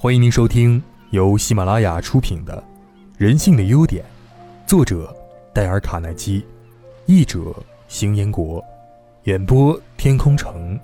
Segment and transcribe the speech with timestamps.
[0.00, 2.56] 欢迎您收听由喜马拉雅出品的
[3.16, 4.04] 《人性的优点》，
[4.64, 5.12] 作者
[5.52, 6.46] 戴尔·卡耐基，
[7.06, 7.52] 译者
[7.88, 8.64] 邢彦国，
[9.24, 10.78] 演播天空城。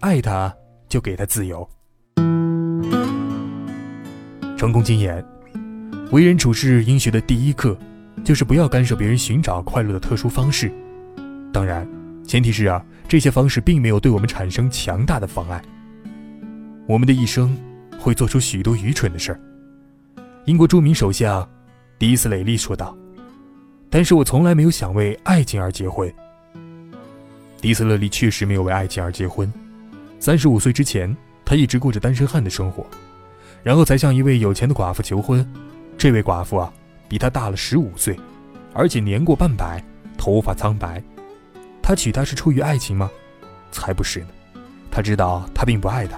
[0.00, 0.50] 爱他，
[0.88, 1.68] 就给他自由。
[4.56, 5.22] 成功经验：
[6.10, 7.76] 为人处事应学的第一课，
[8.24, 10.72] 就是不要干涉别人寻找快乐的特殊方式。
[11.52, 11.86] 当然，
[12.26, 15.62] 前提是啊，这些方式并没有对我们产生强大的妨碍。
[16.86, 17.56] 我们的一生
[17.98, 19.40] 会做出许多愚蠢的事儿。
[20.44, 21.48] 英国著名首相
[21.98, 22.96] 迪斯雷利说道
[23.90, 26.12] ：“但是我从来没有想为爱情而结婚。”
[27.60, 29.52] 迪斯勒利确实没有为爱情而结婚。
[30.20, 31.14] 三十五岁之前，
[31.44, 32.86] 他一直过着单身汉的生活，
[33.64, 35.44] 然后才向一位有钱的寡妇求婚。
[35.98, 36.72] 这位寡妇啊，
[37.08, 38.16] 比他大了十五岁，
[38.72, 39.82] 而且年过半百，
[40.16, 41.02] 头发苍白。
[41.82, 43.10] 他娶她是出于爱情吗？
[43.72, 44.28] 才不是呢。
[44.90, 46.16] 他知道他并不爱他。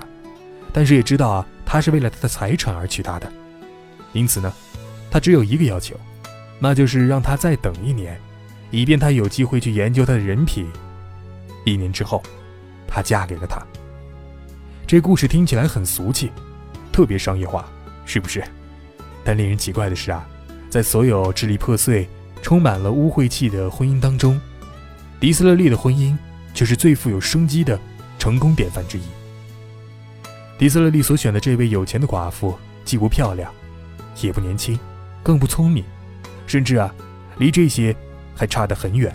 [0.72, 3.32] 但是也知道啊，他是为了他的财产而娶她的，
[4.12, 4.52] 因此呢，
[5.10, 5.98] 他只有一个要求，
[6.58, 8.20] 那就是让他再等一年，
[8.70, 10.66] 以便他有机会去研究他的人品。
[11.64, 12.22] 一年之后，
[12.86, 13.60] 她嫁给了他。
[14.86, 16.30] 这故事听起来很俗气，
[16.90, 17.68] 特别商业化，
[18.06, 18.42] 是不是？
[19.22, 20.26] 但令人奇怪的是啊，
[20.70, 22.08] 在所有支离破碎、
[22.40, 24.40] 充满了污秽气的婚姻当中，
[25.20, 26.16] 迪斯勒利的婚姻
[26.54, 27.78] 却是最富有生机的
[28.18, 29.02] 成功典范之一。
[30.58, 33.48] 迪斯勒利所选的这位有钱的寡妇，既不漂亮，
[34.20, 34.76] 也不年轻，
[35.22, 35.84] 更不聪明，
[36.48, 36.92] 甚至啊，
[37.38, 37.94] 离这些
[38.34, 39.14] 还差得很远。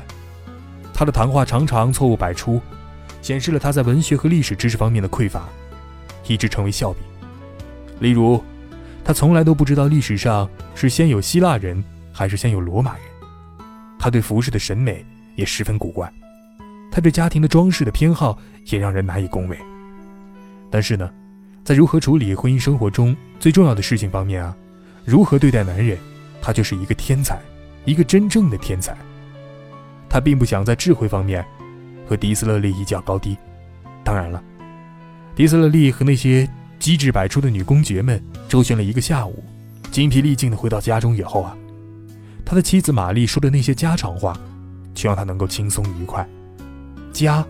[0.94, 2.62] 他的谈话常常错误百出，
[3.22, 5.50] 显示了他在文学和历史知识方面的匮乏，
[6.28, 7.04] 一直成为笑柄。
[8.00, 8.42] 例如，
[9.04, 13.02] 他从来都不知道历史上是先有希腊人还是先有罗马人。
[14.00, 16.10] 他对服饰的审美也十分古怪，
[16.90, 19.60] 他对家庭的装饰的偏好也让人难以恭维。
[20.72, 21.12] 但是呢？
[21.64, 24.54] 在如何处理婚姻生活中最重要的事情方面啊，
[25.06, 25.98] 如何对待男人，
[26.42, 27.40] 他就是一个天才，
[27.86, 28.96] 一个真正的天才。
[30.10, 31.44] 他并不想在智慧方面
[32.06, 33.38] 和迪斯勒利一较高低。
[34.04, 34.44] 当然了，
[35.36, 36.48] 迪斯勒利和那些
[36.80, 39.42] 机智百出的女公爵们周旋了一个下午，
[39.90, 41.56] 精疲力尽的回到家中以后啊，
[42.44, 44.38] 他的妻子玛丽说的那些家常话，
[44.94, 46.28] 却让他能够轻松愉快。
[47.14, 47.46] 家，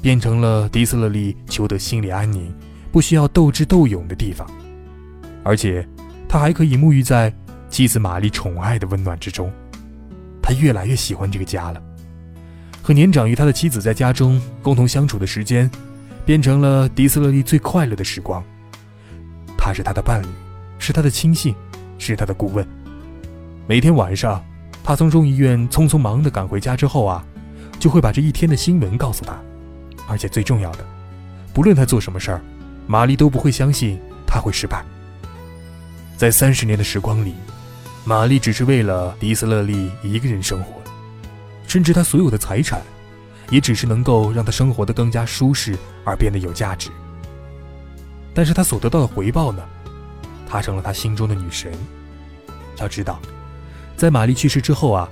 [0.00, 2.50] 变成了迪斯勒利求得心理安宁。
[2.92, 4.46] 不需要斗智斗勇的地方，
[5.42, 5.84] 而且
[6.28, 7.32] 他还可以沐浴在
[7.70, 9.50] 妻子玛丽宠爱的温暖之中。
[10.42, 11.82] 他越来越喜欢这个家了。
[12.82, 15.70] 和年长于他的妻子在家中共同相处的时间，
[16.26, 18.44] 变成了迪斯勒利最快乐的时光。
[19.56, 20.26] 他是他的伴侣，
[20.78, 21.54] 是他的亲信，
[21.96, 22.66] 是他的顾问。
[23.68, 24.44] 每天晚上，
[24.82, 27.24] 他从众议院匆匆忙的赶回家之后啊，
[27.78, 29.40] 就会把这一天的新闻告诉他。
[30.08, 30.84] 而且最重要的，
[31.54, 32.40] 不论他做什么事儿。
[32.86, 34.84] 玛丽都不会相信他会失败。
[36.16, 37.34] 在三十年的时光里，
[38.04, 40.80] 玛丽只是为了迪斯勒利一个人生活，
[41.66, 42.80] 甚至他所有的财产，
[43.50, 46.90] 也只是能够让他生活的更加舒适而变得有价值。
[48.34, 49.62] 但是他所得到的回报呢？
[50.48, 51.72] 她成了他心中的女神。
[52.78, 53.20] 要知道，
[53.96, 55.08] 在玛丽去世之后啊，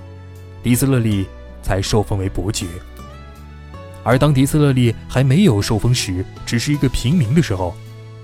[0.63, 1.27] 迪斯勒利
[1.63, 2.67] 才受封为伯爵。
[4.03, 7.75] 而当迪斯勒利还没有受封时，只是一个平民的时候，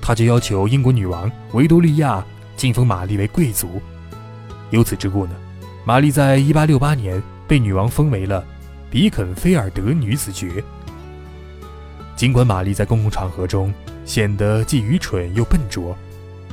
[0.01, 2.25] 他就要求英国女王维多利亚
[2.57, 3.81] 晋封玛丽为贵族。
[4.71, 5.35] 由此之故呢，
[5.85, 8.45] 玛丽在1868年被女王封为了
[8.91, 10.65] 比肯菲尔德女子爵。
[12.17, 13.73] 尽管玛丽在公共场合中
[14.05, 15.95] 显得既愚蠢又笨拙，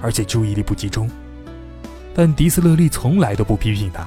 [0.01, 1.09] 而且注意力不集中，
[2.13, 4.05] 但迪斯勒利从来都不批评她，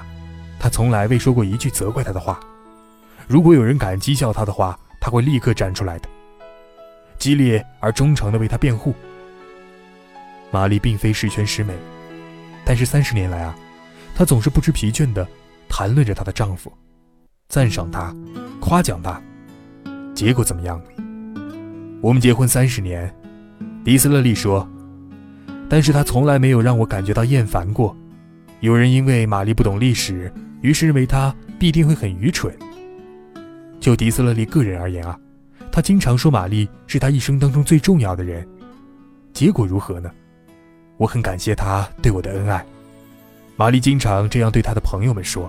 [0.60, 2.38] 他从来未说过一句责怪她的话。
[3.27, 6.09] 如果有人敢讥笑她的话，他会立刻站出来的，
[7.17, 8.93] 激烈而忠诚地为他辩护。
[10.50, 11.72] 玛丽并非十全十美，
[12.65, 13.56] 但是三十年来啊，
[14.16, 15.25] 她总是不知疲倦地
[15.69, 16.72] 谈论着她的丈夫，
[17.49, 18.12] 赞赏他，
[18.61, 19.22] 夸奖他。
[20.12, 20.91] 结果怎么样呢？
[22.03, 23.09] 我们结婚三十年，
[23.84, 24.69] 迪斯勒利说，
[25.69, 27.97] 但是他从来没有让我感觉到厌烦过。
[28.59, 30.33] 有人因为玛丽不懂历史，
[30.63, 32.53] 于是认为她必定会很愚蠢。
[33.86, 35.16] 就迪斯勒利个人而言啊，
[35.71, 38.44] 他经常说玛丽是他一生当中最重要的人。
[39.33, 40.10] 结果如何呢？
[40.97, 42.66] 我很感谢他对我的恩爱。
[43.54, 45.48] 玛丽经常这样对他的朋友们说：“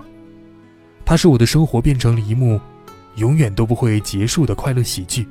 [1.04, 2.60] 他使我的生活变成了一幕
[3.16, 5.26] 永远都不会结束的快乐喜剧。”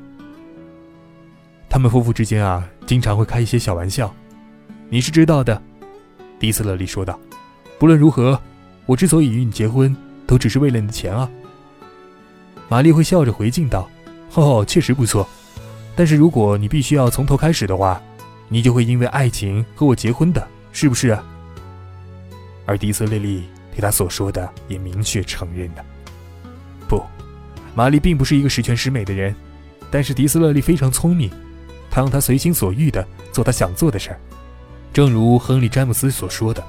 [1.69, 4.13] 他们夫妇之间啊，经常会开一些小玩笑。
[4.89, 5.62] 你是知道的，
[6.39, 7.18] 迪斯勒利说道。
[7.80, 8.38] 不论如何，
[8.86, 9.95] 我之所以与你结婚，
[10.25, 11.31] 都只是为了你的钱啊。
[12.69, 13.90] 玛丽会笑着回敬道
[14.36, 15.28] ：“哦，确实不错，
[15.96, 18.02] 但是如果你必须要从头开始的话，
[18.50, 21.18] 你就会因为爱情和我结婚的，是不是？”
[22.66, 25.86] 而迪斯勒利对他所说的也明确承认了。
[26.88, 27.02] 不，
[27.74, 29.34] 玛丽并不是一个十全十美的人，
[29.90, 31.31] 但是迪斯勒利非常聪明，
[31.90, 34.20] 他让他随心所欲地做他想做的事儿。
[34.92, 36.62] 正如亨利·詹姆斯所说的：“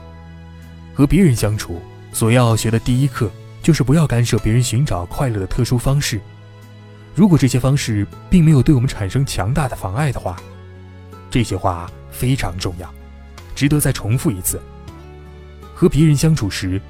[0.94, 1.80] 和别人相处，
[2.12, 3.30] 所要学的第一课
[3.62, 6.20] 就是不要干涉别人寻找快乐的特殊方式。
[7.14, 10.36] 如果这些方式并没有对我们产生强大的妨碍的话，
[11.30, 12.88] 这些话非常重要，
[13.54, 14.60] 值得再重复一次。”
[15.74, 16.80] 和别人相处时，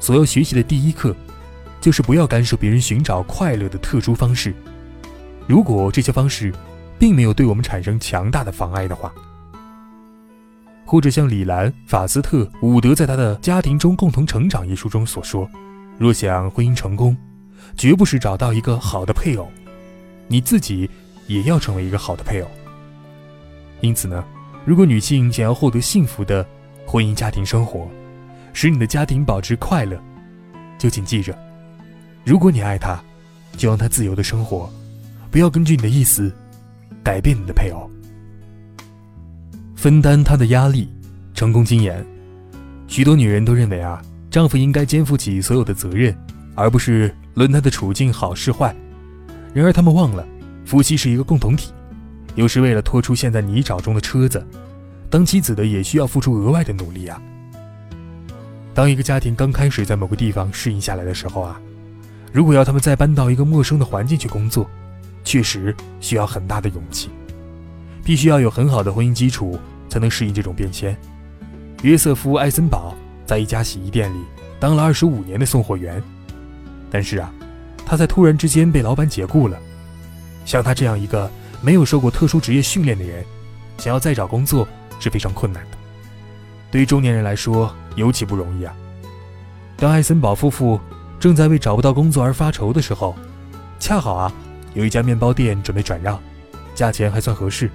[0.00, 1.14] 所要学习的第一课，
[1.80, 4.54] 就是不要干涉别人寻找快乐的特殊方式。
[5.46, 6.52] 如果这些方式
[6.98, 9.12] 并没有对我们产生强大的妨碍的话，
[10.84, 15.48] 或者像李兰、法斯特、伍德在他的《家庭中共同成长》一书中所说，
[15.98, 17.16] 若想婚姻成功，
[17.76, 19.48] 绝不是找到一个好的配偶，
[20.28, 20.88] 你自己
[21.26, 22.48] 也要成为一个好的配偶。
[23.80, 24.24] 因此呢，
[24.64, 26.46] 如果女性想要获得幸福的
[26.86, 27.88] 婚姻家庭生活，
[28.52, 30.00] 使你的家庭保持快乐，
[30.78, 31.36] 就请记着：
[32.24, 33.02] 如果你爱他，
[33.56, 34.70] 就让他自由的生活，
[35.30, 36.34] 不要根据你的意思
[37.02, 37.90] 改变你的配偶。
[39.74, 40.88] 分担他的压力，
[41.34, 42.04] 成功经验。
[42.86, 44.00] 许多女人都认为啊，
[44.34, 46.12] 丈夫应该肩负起所有的责任，
[46.56, 48.74] 而不是论他的处境好是坏。
[49.52, 50.26] 然而，他们忘了，
[50.64, 51.72] 夫妻是一个共同体，
[52.34, 54.44] 有时为了拖出陷在泥沼中的车子，
[55.08, 57.22] 当妻子的也需要付出额外的努力啊。
[58.74, 61.60] 当一个家庭刚开始在某个地方适应下来的时候啊，
[62.32, 64.68] 如果要他们再搬到一个陌生的环境去工作，
[65.22, 67.08] 确实需要很大的勇气，
[68.02, 69.56] 必须要有很好的婚姻基础
[69.88, 70.96] 才能适应这种变迁。
[71.82, 72.93] 约瑟夫·艾森堡
[73.26, 74.18] 在一家洗衣店里
[74.60, 76.02] 当了二十五年的送货员，
[76.90, 77.32] 但是啊，
[77.84, 79.58] 他在突然之间被老板解雇了。
[80.44, 81.30] 像他这样一个
[81.62, 83.24] 没有受过特殊职业训练的人，
[83.78, 84.68] 想要再找工作
[85.00, 85.76] 是非常困难的。
[86.70, 88.74] 对于中年人来说，尤其不容易啊！
[89.76, 90.78] 当艾森堡夫妇
[91.18, 93.14] 正在为找不到工作而发愁的时候，
[93.78, 94.32] 恰好啊，
[94.74, 96.20] 有一家面包店准备转让，
[96.74, 97.70] 价钱还算合适，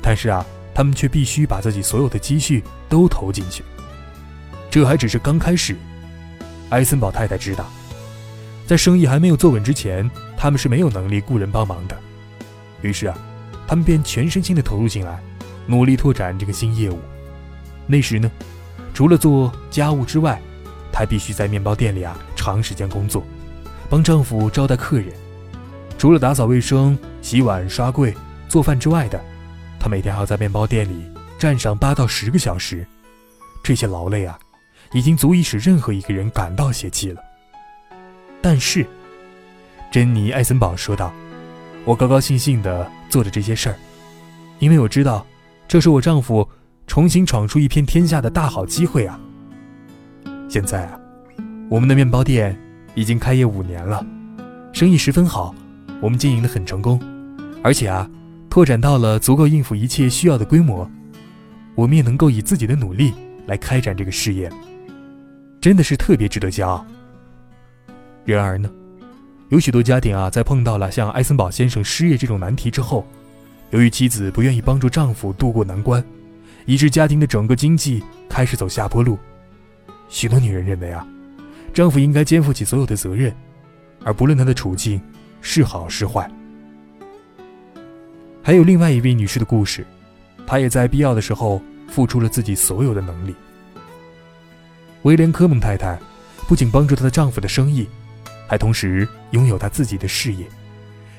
[0.00, 0.44] 但是啊，
[0.74, 3.64] 他们却必须把自己所有的积蓄都投进去。
[4.76, 5.74] 这还只是刚开始。
[6.68, 7.64] 艾森堡太太知道，
[8.66, 10.06] 在生意还没有做稳之前，
[10.36, 11.96] 他们是没有能力雇人帮忙的。
[12.82, 13.16] 于是啊，
[13.66, 15.18] 他们便全身心地投入进来，
[15.66, 17.00] 努力拓展这个新业务。
[17.86, 18.30] 那时呢？
[18.92, 20.38] 除了做家务之外，
[20.92, 23.26] 她必须在面包店里啊长时间工作，
[23.88, 25.10] 帮丈夫招待客人。
[25.96, 28.14] 除了打扫卫生、洗碗、刷柜、
[28.46, 29.18] 做饭之外的，
[29.80, 32.86] 她每天还要在面包店里站上八到十个小时。
[33.62, 34.38] 这些劳累啊，
[34.92, 37.20] 已经足以使任何一个人感到泄气了。
[38.40, 38.86] 但是，
[39.90, 41.12] 珍妮·艾森堡说道
[41.84, 43.76] ：“我高高兴兴地做着这些事儿，
[44.58, 45.26] 因为我知道，
[45.66, 46.48] 这是我丈夫。”
[46.88, 49.18] 重新闯出一片天下的大好机会啊！
[50.48, 50.96] 现在啊，
[51.68, 52.56] 我们的面包店
[52.94, 54.06] 已经开业五年了，
[54.72, 55.52] 生意十分好，
[56.00, 57.00] 我们经营的很成功，
[57.60, 58.08] 而且啊，
[58.48, 60.88] 拓展到了足够应付一切需要的规模，
[61.74, 63.12] 我们也能够以自己的努力
[63.48, 64.48] 来开展这个事业，
[65.66, 66.86] 真的是特别值得骄傲。
[68.24, 68.70] 然而呢，
[69.48, 73.04] 有许多家庭啊，在碰到了像艾森堡先生失业这种难题之后，
[73.70, 76.00] 由于妻子不愿意帮助丈夫渡过难关。
[76.66, 79.18] 以致家庭的整个经济开始走下坡路。
[80.08, 81.04] 许多女人认为啊，
[81.74, 83.34] 丈夫应该肩负起所有的责任，
[84.04, 85.02] 而不论他的处境
[85.40, 86.30] 是好是坏。
[88.40, 89.84] 还有另外一位女士的故事，
[90.46, 93.34] 她也在必要的时候付出了自己所有的能力。
[95.06, 95.96] 威廉·科蒙太太
[96.48, 97.88] 不仅帮助她的丈夫的生意，
[98.48, 100.44] 还同时拥有她自己的事业，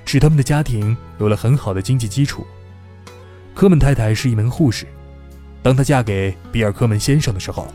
[0.03, 2.45] 使他们的家庭有了很好的经济基础。
[3.55, 4.85] 科蒙太太是一名护士。
[5.63, 7.65] 当她嫁给比尔·科门先生的时候，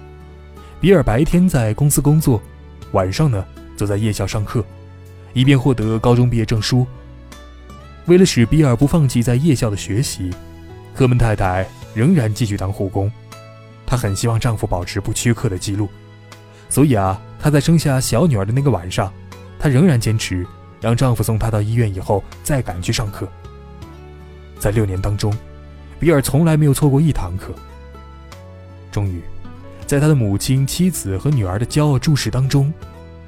[0.83, 2.43] 比尔白天在公司工作，
[2.91, 3.43] 晚上呢
[3.75, 4.63] 则在夜校上课，
[5.33, 6.87] 以便获得高中毕业证书。
[8.05, 10.31] 为了使比尔不放弃在夜校的学习，
[10.95, 13.11] 科门太太仍然继续当护工。
[13.87, 15.89] 她很希望丈夫保持不缺课的记录，
[16.73, 19.13] 所以啊，她在生下小女儿的那个晚上，
[19.59, 20.47] 她仍然坚持
[20.81, 23.29] 让丈夫送她到医院以后再赶去上课。
[24.59, 25.37] 在六年当中，
[26.01, 27.53] 比尔从来没有错过一堂课。
[28.91, 29.21] 终于，
[29.87, 32.73] 在他的母亲、妻子和女儿的骄傲注视当中，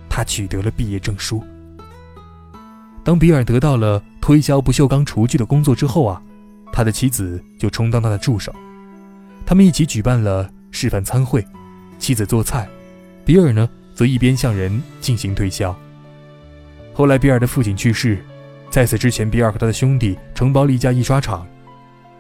[0.09, 1.45] 他取得了毕业证书。
[3.05, 6.23] 当比尔得到了推销不锈钢厨具的工作之后啊，
[6.73, 8.51] 他的妻子就充当他的助手。
[9.45, 11.47] 他们一起举办了示范餐会，
[11.99, 12.67] 妻子做菜，
[13.25, 15.75] 比尔呢则一边向人进行推销。
[16.93, 18.25] 后来，比尔的父亲去世，
[18.71, 21.47] 在此之前，比尔和他的兄弟承包了一家印刷厂。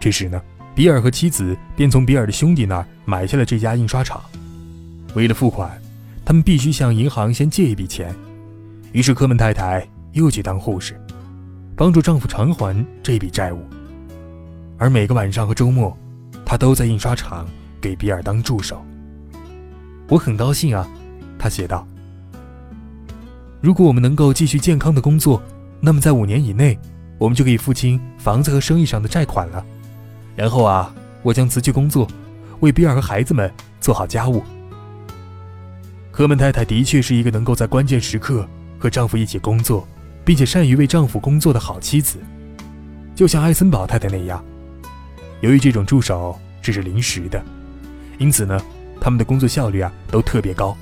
[0.00, 0.40] 这时呢，
[0.74, 4.20] 比尔和妻子便从比尔的兄弟那儿买下了这家印刷厂。
[5.14, 5.80] 为了付款，
[6.24, 8.12] 他们必须向银行先借一笔钱。
[8.92, 11.00] 于是科门太太又去当护士，
[11.76, 13.62] 帮助丈夫偿还这笔债务。
[14.76, 15.96] 而每个晚上和周末，
[16.44, 17.46] 她都在印刷厂
[17.80, 18.84] 给比尔当助手。
[20.08, 20.88] 我很高兴啊，
[21.38, 21.86] 他写道。
[23.60, 25.42] 如果我们能够继续健康的工作，
[25.80, 26.78] 那么在五年以内，
[27.18, 29.64] 我们就可以付清房子和生意上的债款了。
[30.36, 32.06] 然后啊，我将辞去工作，
[32.60, 34.42] 为比尔和孩子们做好家务。
[36.10, 38.46] 科门太太的确是一个能够在关键时刻
[38.78, 39.88] 和丈夫一起工作，
[40.24, 42.18] 并且善于为丈夫工作的好妻子，
[43.14, 44.44] 就像艾森堡太太那样。
[45.40, 47.42] 由于这种助手只是临时的，
[48.18, 48.60] 因此呢，
[49.00, 50.76] 他们的工作效率啊都特别高。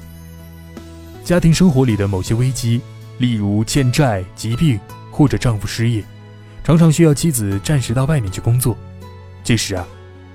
[1.25, 2.81] 家庭生活里的某些危机，
[3.19, 4.79] 例如欠债、疾病
[5.11, 6.05] 或者丈夫失业，
[6.65, 8.77] 常常需要妻子暂时到外面去工作。
[9.45, 9.87] 这时啊，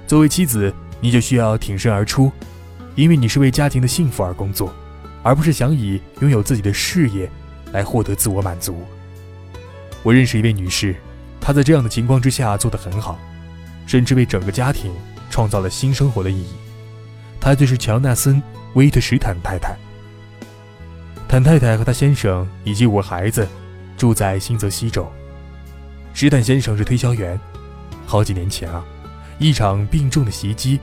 [0.08, 2.32] 作为妻子，你就需要挺身而出，
[2.96, 4.74] 因为你是为家庭的幸福而工作，
[5.24, 7.30] 而不是想以拥有自己的事业
[7.74, 8.82] 来获得自我满足。
[10.04, 10.96] 我认识一位女士，
[11.42, 13.20] 她在这样的情况之下做得很好，
[13.86, 14.92] 甚至为整个家庭
[15.30, 16.48] 创造了新生活的意义。
[17.40, 18.36] 她就是乔纳森·
[18.74, 19.76] 威特什坦太太。
[21.28, 23.48] 坦太太和她先生以及五个孩子
[23.98, 25.10] 住在新泽西州。
[26.14, 27.40] 史坦先生是推销员，
[28.06, 28.84] 好几年前啊。
[29.40, 30.80] 一场病重的袭击，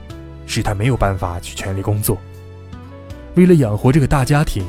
[0.47, 2.17] 使他没有办法去全力工作。
[3.35, 4.65] 为了养活这个大家庭，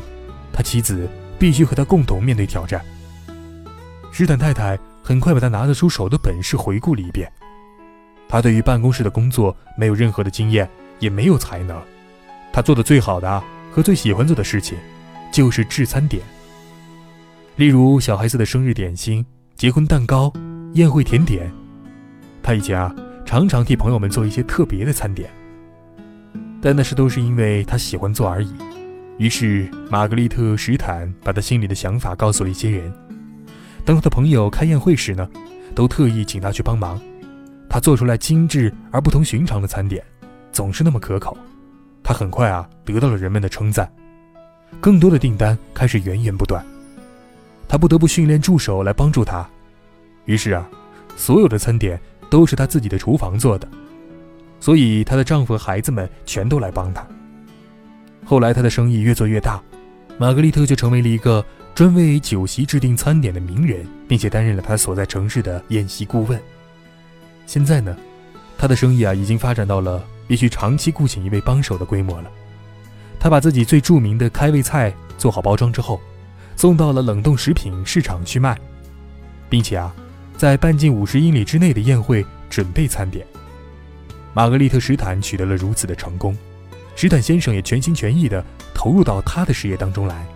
[0.53, 2.85] 他妻子必须和他共同面对挑战。
[4.11, 7.31] 史坦太太很快把他拿得出手的本事回顾了一遍。
[8.29, 11.81] 他对于办公室的工作没有任何的经验，也没有才能。
[12.53, 14.77] 他做的最好的和最喜欢做的事情，
[15.33, 16.23] 就是制餐点。
[17.57, 19.25] 例如小孩子的生日点心、
[19.55, 20.33] 结婚蛋糕、
[20.75, 21.51] 宴会甜点。
[22.43, 22.95] 他以前啊。
[23.29, 25.29] 常常替朋友们做一些特别的餐点，
[26.63, 28.55] 但那是都是因为他喜欢做而已。
[29.19, 32.93] 于是，玛格丽特·史坦把他心里的想法告诉了一些人。
[33.85, 35.29] 当他的朋友开宴会时呢，
[35.75, 37.01] 都特意请他去帮忙。
[37.69, 40.01] 他做出来精致而不同寻常的餐点，
[40.57, 41.37] 总是那么可口。
[42.03, 43.87] 他很快啊得到了人们的称赞，
[44.81, 46.65] 更多的订单开始源源不断。
[47.69, 49.47] 他不得不训练助手来帮助他。
[50.25, 50.67] 于是啊，
[51.17, 52.01] 所有的餐点。
[52.29, 53.69] 都是她自己的厨房做的，
[54.59, 57.07] 所以她的丈夫和孩子们全都来帮她。
[58.25, 59.63] 后来她的生意越做越大，
[60.19, 66.37] 玛格丽特就成为了一个专为酒席制定餐点的名人，并且担任了她所在城市的宴席顾问。
[67.47, 67.97] 现在呢，
[68.59, 72.31] 他的生意啊已经发展到了必须长期雇请一位帮手的规模了。
[73.19, 76.01] 他把自己最著名的开胃菜做好包装之后，
[76.57, 78.59] 送到了冷冻食品市场去卖，
[79.49, 79.95] 并且啊。
[80.39, 83.27] 在半径五十英里之内的宴会准备餐点，
[84.35, 86.37] 玛格丽特·史坦取得了如此的成功，
[86.95, 88.45] 史坦先生也全心全意地
[88.75, 90.27] 投入到他的事业当中来，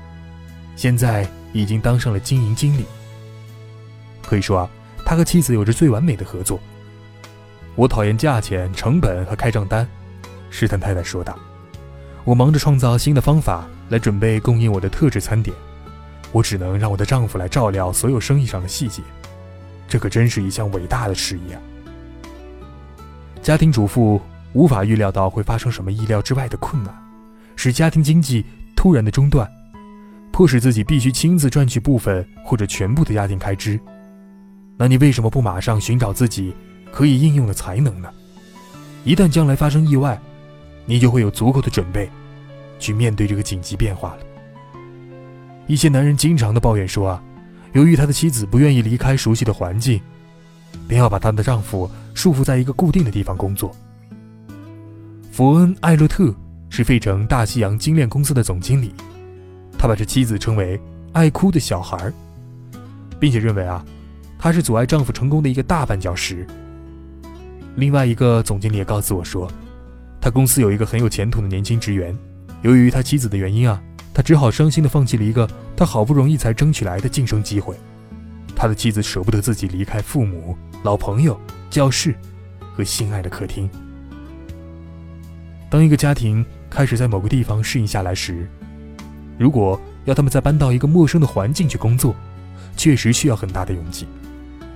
[0.74, 2.86] 现在已经当上了经营经理。
[4.22, 4.70] 可以说啊，
[5.04, 6.58] 他和妻子有着最完美的合作。
[7.76, 9.88] 我讨厌价钱、成本和开账单，
[10.50, 11.38] 史坦太太说道。
[12.24, 15.56] 我忙着创造新的方法来准备供应我的特制餐点，
[16.32, 19.02] 我只能让我的丈夫来照料所有生意上的细节。
[19.88, 21.62] 这可真是一项伟大的事业啊。
[23.42, 24.20] 家庭主妇
[24.52, 26.94] 无法预料到会发生什么意料之外的困难，
[27.56, 28.44] 使家庭经济
[28.76, 29.50] 突然的中断，
[30.30, 33.80] 迫使自己必须亲自赚取部分或者全部的家庭开支。
[34.76, 36.54] 那你为什么不马上寻找自己
[36.92, 38.08] 可以应用的才能呢？
[39.04, 40.20] 一旦将来发生意外，
[40.84, 42.08] 你就会有足够的准备，
[42.78, 44.18] 去面对这个紧急变化了。
[45.66, 47.22] 一些男人经常的抱怨说啊。
[47.72, 50.00] 由于他的妻子不愿意离开熟悉的环境，
[50.88, 53.70] 便要把她的丈夫束缚在一个固定的地方工作。
[55.30, 56.34] 弗恩·艾勒特
[56.68, 58.92] 是费城大西洋精炼公司的总经理，
[59.78, 60.80] 他把这妻子称为
[61.14, 62.12] “爱哭的小孩”，
[63.20, 63.84] 并且认为啊，
[64.36, 66.44] 她是阻碍丈夫成功的一个大绊脚石。
[67.76, 69.50] 另外一个总经理也告诉我说，
[70.20, 72.16] 他公司有一个很有前途的年轻职员，
[72.62, 73.80] 由于他妻子的原因啊。
[74.12, 77.76] 他只好伤心地放弃了一个他好不容易才争取来的晋升机会。
[78.56, 82.14] 他的妻子舍不得自己离开父母、老朋友、教室
[82.74, 83.70] 和心爱的客厅。
[85.70, 88.46] 当一个家庭开始在某个地方适应下来时，
[89.38, 92.14] 如果要他们再搬到一个陌生的环境去工作，
[92.76, 94.06] 确实需要很大的勇气，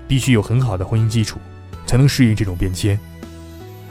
[0.07, 1.41] 必须有很好的婚姻基础，
[1.87, 2.99] 才能适应这种变迁。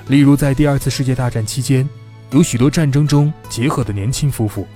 [0.08, 1.88] 例如，在第二次世界大战期间，
[2.32, 4.68] 有许多战争中结合的年轻夫妇。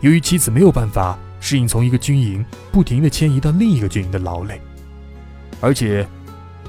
[0.00, 4.60] 由于妻子没有办法适应从一个军营不停地迁移到另一个军营的劳累，
[5.60, 6.06] 而且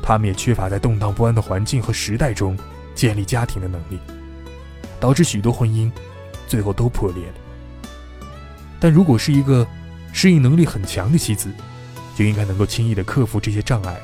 [0.02, 2.58] 他们也缺乏在动荡不安的环境和时代中
[2.94, 4.00] 建立家庭的能力，
[5.00, 5.92] 导致许多婚姻
[6.48, 7.34] 最后都破裂了。
[8.80, 9.66] 但如果是一个
[10.12, 11.50] 适应能力很强的妻子，
[12.16, 13.98] 就应该能够轻易地克服这些障碍。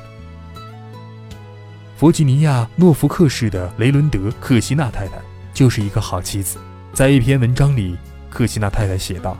[2.02, 5.20] 弗吉尼亚·诺福克市的雷伦德·克西纳太太
[5.54, 6.58] 就是一个好妻子。
[6.92, 7.96] 在一篇文章里，
[8.28, 9.38] 克西纳太太写道：“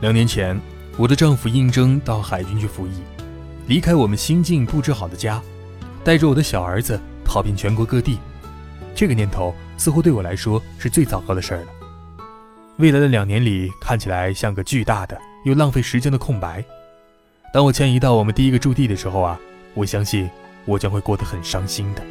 [0.00, 0.56] 两年前，
[0.96, 2.92] 我的丈夫应征到海军去服役，
[3.66, 5.42] 离开我们新近布置好的家，
[6.04, 8.20] 带着我的小儿子跑遍全国各地。
[8.94, 11.66] 这个念头似乎对我来说是最糟糕的事儿了。
[12.76, 16.64] 未来的两年里看起来像个巨大的又浪费时间的空白。
[17.52, 19.36] 当我迁移到我们第一个驻地的时候啊，
[19.74, 20.30] 我相信
[20.64, 22.02] 我将会过得很伤心的。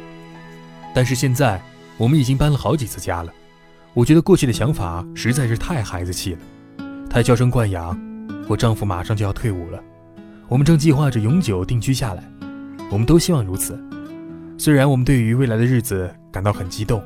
[0.94, 1.60] 但是现在，
[1.96, 3.32] 我们已经搬了好几次家了。”
[3.92, 6.38] 我觉得过去的想法实在是太孩子气了，
[7.10, 7.98] 太娇生惯养。
[8.46, 9.82] 我丈夫马上就要退伍了，
[10.46, 12.22] 我们正计划着永久定居下来，
[12.88, 13.76] 我们都希望如此。
[14.56, 17.02] 虽然我们对于未来的日子感到很激动，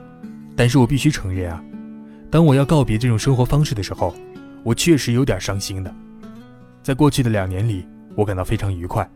[0.54, 1.62] 但是我必须承认啊，
[2.30, 4.14] 当我要告别这种生活方式的时候，
[4.62, 5.94] 我确实有点伤心的。
[6.82, 9.08] 在过去的两年里，我感到非常愉快，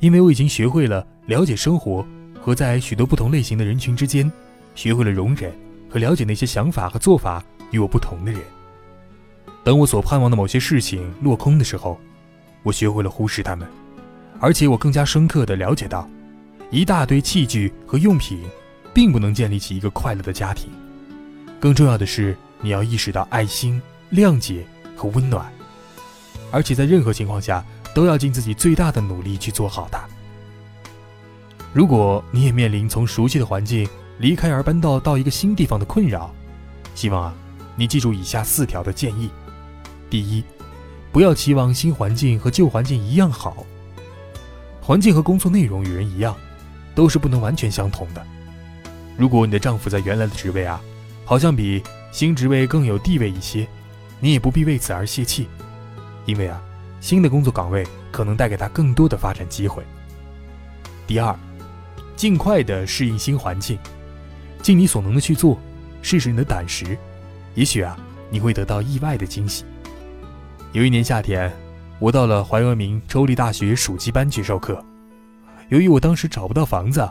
[0.00, 2.06] 因为我已经学会了了解生活
[2.40, 4.30] 和在许多不同类型的人群之间，
[4.74, 5.52] 学会了容忍。
[5.88, 8.40] 和了解那些想法和做法与我不同的人。
[9.64, 11.98] 等我所盼望的某些事情落空的时候，
[12.64, 13.66] 我学会了忽视他们，
[14.40, 16.06] 而且我更加深刻地了解到，
[16.70, 18.42] 一大堆器具和用品，
[18.92, 20.68] 并不能建立起一个快乐的家庭。
[21.58, 23.80] 更重要的是，你要意识到爱心、
[24.12, 25.50] 谅解和温暖，
[26.50, 27.64] 而且在任何情况下
[27.96, 30.06] 都要尽自己最大的努力去做好它。
[31.72, 33.88] 如果你也面临从熟悉的环境，
[34.18, 36.30] 离开而搬到到一个新地方的困扰，
[36.94, 37.34] 希望啊，
[37.74, 39.30] 你记住以下四条的建议：
[40.10, 40.44] 第一，
[41.10, 43.64] 不要期望新环境和旧环境一样好。
[44.82, 46.36] 环境和工作内容与人一样，
[46.94, 48.22] 都是不能完全相同的。
[49.16, 50.78] 如果你的丈夫在原来的职位啊，
[51.24, 53.66] 好像比新职位更有地位一些，
[54.20, 55.48] 你也不必为此而泄气，
[56.26, 56.60] 因为啊，
[57.06, 59.80] 新的工作岗位可能带给他更多的发展机会。
[61.06, 61.38] 第二，
[62.16, 63.78] 尽快的适应新环境。
[64.60, 65.56] 尽你所能的去做，
[66.02, 66.98] 试试你的胆识，
[67.54, 67.96] 也许啊，
[68.28, 69.64] 你会得到意外的惊喜。
[70.72, 71.48] 有一年夏天，
[72.00, 74.84] 我到了怀俄明州立大学暑期班去授课。
[75.68, 77.08] 由于我当时找不到房子，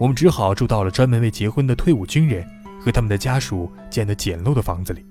[0.00, 2.42] 我们只好住到了专门为结婚的退伍军人
[2.82, 5.04] 和他们的家属建的简陋的房子里。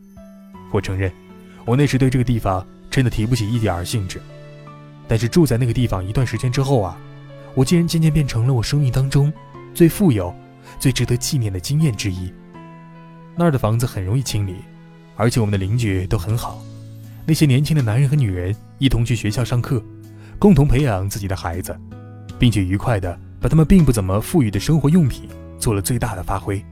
[0.71, 1.11] 我承认，
[1.63, 4.21] 我那时对这个地方真的提不起一点儿兴致。
[5.05, 6.97] 但是住在那个地方一段时间之后啊，
[7.53, 9.31] 我竟然渐渐变成了我生命当中
[9.73, 10.33] 最富有。
[10.79, 12.33] 最值得纪念的经验之一。
[13.35, 14.55] 那儿的房子很容易清理，
[15.15, 16.59] 而且我们的邻居都很好。
[17.23, 19.81] 那些年轻的男人和女人一同去学校上课，
[20.39, 21.77] 共同培养自己的孩子，
[22.39, 25.29] 并且愉快地把他们并不怎么富裕的生活用品
[25.59, 26.63] 做了最大的发挥。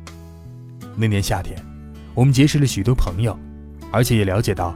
[0.95, 1.55] 那年夏天，
[2.15, 3.37] 我们结识了许多朋友，
[3.91, 4.75] 而且也了解到，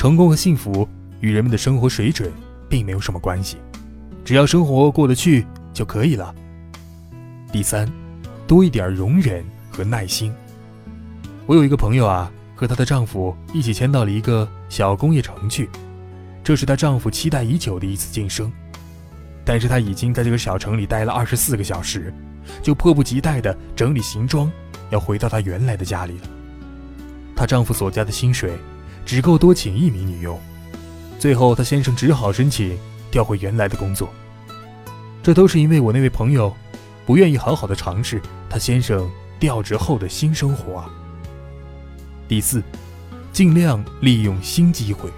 [0.00, 0.88] 成功和幸福
[1.20, 2.32] 与人们的生活水准
[2.70, 3.58] 并没有什么关系，
[4.24, 6.34] 只要生活过得去就可以了。
[7.52, 7.86] 第三。
[8.46, 10.32] 多一点容忍和耐心。
[11.44, 15.68] 我有一个朋友啊，和她的丈夫一起迁到了一个小工业城去，
[16.42, 18.50] 这是她丈夫期待已久的一次晋升。
[19.44, 22.10] 但是她已经在这个小城里待了二十四个小时，
[22.62, 24.50] 就迫不及待地整理行装，
[24.88, 26.24] 要回到她原来的家里了。
[27.36, 28.54] 她丈夫所加的薪水
[29.04, 30.38] 只够多请一名女佣，
[31.18, 32.78] 最后她先生只好申请
[33.10, 34.12] 调回原来的工作。
[35.22, 36.54] 这都是因为我那位朋友。
[37.06, 39.10] 不愿意好好的尝试他先生
[39.40, 40.90] 调职后的新生活啊。
[42.28, 42.62] 第四，
[43.32, 45.10] 尽量利用新机会。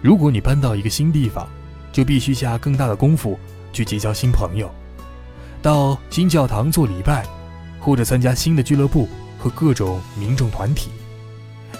[0.00, 1.48] 如果你搬到一个新地方，
[1.90, 3.36] 就必须下更大的功夫
[3.72, 4.70] 去结交新朋友，
[5.60, 7.26] 到新教堂做礼拜，
[7.80, 10.90] 或者参加新的俱乐部和各种民众团体，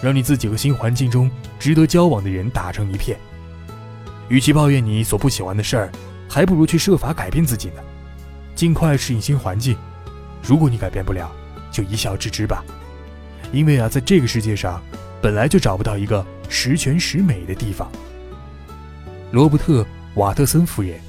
[0.02, 3.18] 让你自己和新环境中值得交往的人打成一片。
[4.28, 5.92] 与其抱怨你所不喜欢的事儿，
[6.28, 7.82] 还不如去设法改变自己呢。
[8.54, 9.76] 尽快适应新环境，
[10.42, 11.30] 如果你改变不了，
[11.72, 12.64] 就一笑置之吧。
[13.52, 14.80] 因为啊，在这个世界上，
[15.20, 17.90] 本来就找不到一个十全十美的地方。
[19.32, 19.82] 罗伯特·
[20.14, 21.00] 瓦特森夫人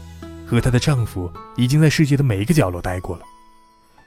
[0.48, 3.24] 和她的丈夫已经在世界的每一个角落待过了，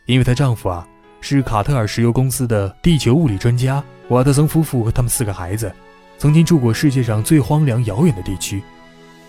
[0.07, 0.87] 因为她丈夫啊
[1.27, 3.83] 是卡特尔石油公司的地球物理专家。
[4.09, 5.73] 瓦特森夫妇和他们四个孩子
[6.19, 8.63] 曾经住过世界上最荒凉遥远的地区，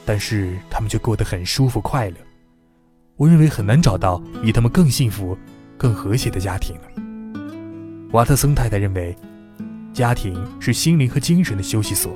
[0.03, 2.15] 但是他们却过得很舒服快乐。
[3.15, 5.37] 我认为很难找到比他们更幸福、
[5.77, 6.81] 更和谐的家庭了。
[8.11, 9.15] 瓦特森太太认为，
[9.93, 12.13] 家庭是心灵和精神的休息所。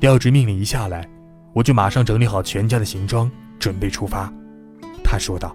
[0.00, 1.08] 调职命令一下来，
[1.52, 4.28] 我就马上整理好全家的行装，准备出发。
[5.04, 5.54] 他说道：“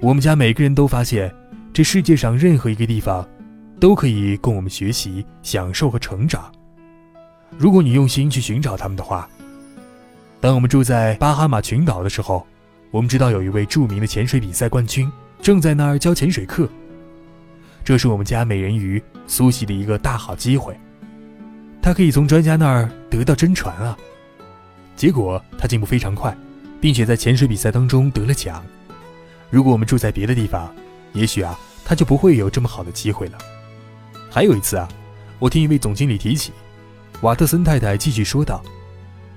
[0.00, 1.32] 我们家每个人都发现，
[1.72, 3.26] 这世界上任何一个地方，
[3.78, 6.50] 都可以供我们学习、享受和成长。
[7.56, 9.28] 如果你用心去寻找他们的话。
[10.40, 12.46] 当我们住在巴哈马群岛的时候，
[12.90, 15.10] 我们知道有一位著名的潜水比赛冠军
[15.42, 16.66] 正在那儿教潜水课。
[17.84, 20.74] 这是我们家美人鱼苏西的一个大好机会，
[21.82, 23.96] 她可以从专家那儿得到真传啊。
[24.96, 26.34] 结果她进步非常快，
[26.80, 28.64] 并且在潜水比赛当中得了奖。
[29.50, 30.74] 如果我们住在别的地方，
[31.12, 33.38] 也许啊，他就不会有这么好的机会了。
[34.30, 34.88] 还有一次啊，
[35.38, 36.52] 我听一位总经理提起，
[37.22, 38.62] 瓦特森太太继续说道，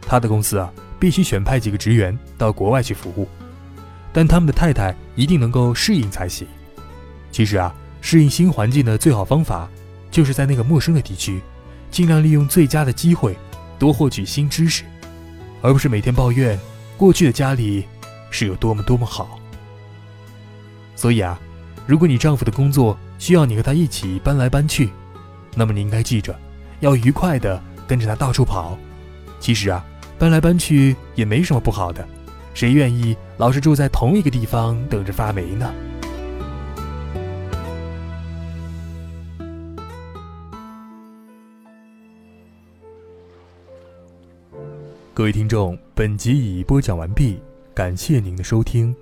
[0.01, 0.71] 他的公司啊。
[0.99, 3.27] 必须选派几个职员到国外去服务，
[4.13, 6.47] 但他们的太太一定能够适应才行。
[7.29, 9.67] 其实啊，适应新环境的最好方法，
[10.09, 11.41] 就是在那个陌生的地区，
[11.91, 13.35] 尽量利用最佳的机会，
[13.77, 14.85] 多获取新知识，
[15.61, 16.57] 而不是每天抱怨
[16.95, 17.85] 过去的家里
[18.31, 19.37] 是有多么多么好。
[20.95, 21.37] 所以啊，
[21.85, 24.89] 如果你丈夫的工作需要你和他一起搬来搬去，
[25.55, 26.35] 那么你应该记着，
[26.79, 28.77] 要愉快的跟着他到处跑。
[29.39, 29.85] 其实啊。
[30.19, 32.07] 搬来搬去也没什么不好的，
[32.53, 35.73] 谁愿意老是住在同一个地方等着发霉呢？
[45.13, 47.41] 各位听众，本集已播讲完毕，
[47.73, 48.95] 感谢您的收听。